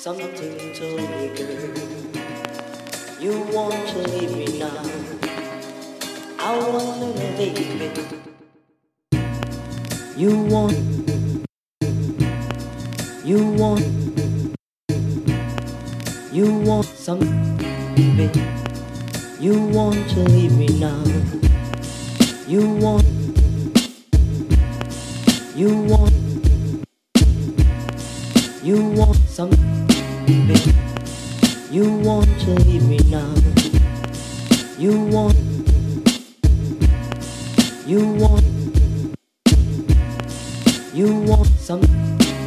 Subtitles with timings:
[0.00, 0.32] something
[0.72, 1.60] to me, girl.
[3.20, 4.82] You want to leave me now?
[6.38, 7.92] I want wonder, baby.
[10.16, 10.72] You want,
[13.26, 13.84] you want,
[16.32, 17.20] you want some,
[17.94, 18.30] baby.
[19.38, 21.04] You want to leave me now?
[22.48, 23.04] You want,
[25.54, 26.14] you want,
[28.62, 29.50] you want some,
[30.30, 30.72] baby.
[31.72, 33.34] You want to leave me now?
[34.78, 35.36] You want,
[37.84, 38.46] you want,
[40.94, 41.80] you want some,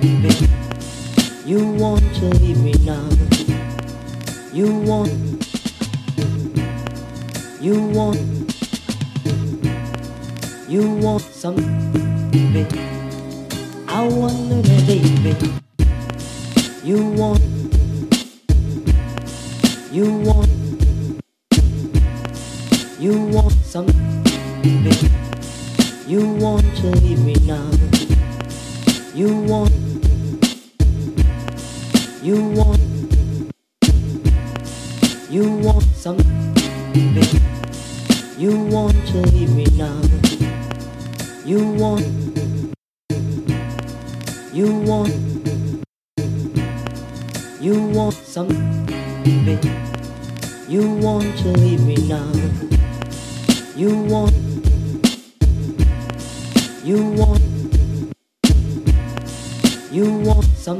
[0.00, 0.34] baby.
[1.44, 3.08] You want to leave me now?
[4.52, 5.10] You want,
[7.60, 8.20] you want,
[10.68, 11.56] you want some,
[12.30, 12.66] baby.
[13.88, 15.34] I wonder, baby.
[16.84, 17.53] You want.
[19.94, 20.50] You want,
[22.98, 23.86] you want some,
[24.60, 24.90] baby.
[26.08, 27.70] You want to leave me now.
[29.14, 29.70] You want,
[32.24, 32.80] you want,
[35.30, 36.16] you want some,
[36.92, 37.22] baby.
[38.36, 40.02] You want to leave me now.
[41.46, 42.04] You want,
[44.52, 45.14] you want,
[47.60, 48.48] you want some,
[49.22, 49.93] baby.
[50.66, 52.32] You want to leave me now.
[53.76, 54.32] You want,
[56.82, 57.42] you want,
[59.92, 60.78] you want some.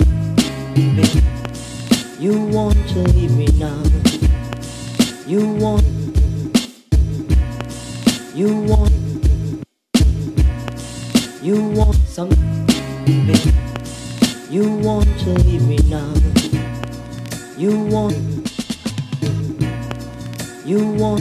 [2.18, 3.82] You want to leave me now.
[5.26, 5.84] You want,
[8.34, 8.94] you want,
[11.42, 12.30] you want some.
[14.48, 16.14] You want to leave me now.
[17.58, 18.53] You want.
[20.66, 21.20] You want,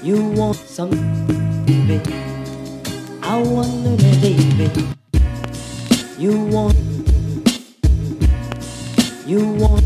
[0.00, 0.90] you want some,
[1.66, 2.00] baby.
[3.20, 4.70] I wonder, baby.
[6.16, 6.76] You want,
[9.26, 9.84] you want,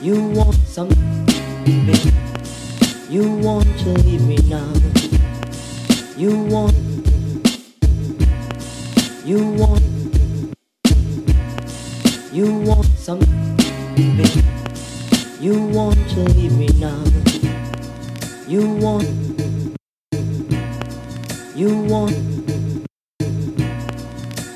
[0.00, 0.90] you want some,
[1.64, 1.98] baby.
[3.10, 4.72] You want to leave me now.
[6.16, 6.76] You want,
[9.24, 9.82] you want,
[12.32, 13.18] you want some,
[13.96, 14.51] baby.
[15.42, 17.02] You want to leave me now.
[18.46, 19.08] You want,
[21.56, 22.14] you want,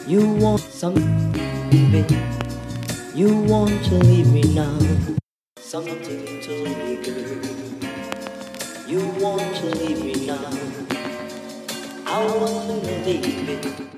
[0.06, 0.94] you want some,
[1.70, 2.06] baby.
[3.16, 4.78] You want to leave me now.
[5.58, 5.98] Something
[6.42, 7.34] to me, girl.
[8.86, 10.38] You want to leave me now.
[12.06, 13.95] I want to leave baby.